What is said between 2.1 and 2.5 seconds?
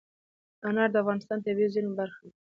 ده.